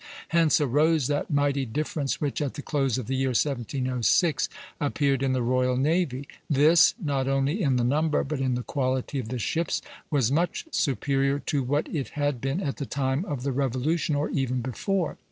[0.29, 5.33] Hence arose that mighty difference which at the close of the year 1706 appeared in
[5.33, 9.37] the Royal Navy; this, not only in the number but in the quality of the
[9.37, 9.79] ships,
[10.09, 14.31] was much superior to what it had been at the time of the Revolution or
[14.31, 15.17] even before.